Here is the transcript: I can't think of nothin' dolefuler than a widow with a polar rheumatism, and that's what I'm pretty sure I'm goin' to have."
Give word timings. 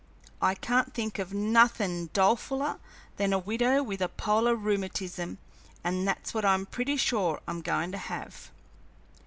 I 0.41 0.55
can't 0.55 0.95
think 0.95 1.19
of 1.19 1.31
nothin' 1.31 2.09
dolefuler 2.15 2.79
than 3.17 3.33
a 3.33 3.37
widow 3.37 3.83
with 3.83 4.01
a 4.01 4.09
polar 4.09 4.55
rheumatism, 4.55 5.37
and 5.83 6.07
that's 6.07 6.33
what 6.33 6.43
I'm 6.43 6.65
pretty 6.65 6.97
sure 6.97 7.39
I'm 7.47 7.61
goin' 7.61 7.91
to 7.91 7.99
have." 7.99 8.49